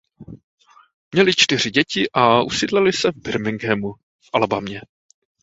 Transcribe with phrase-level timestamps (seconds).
[1.11, 4.81] Měli čtyři děti a usídlili se v Birminghamu v Alabamě.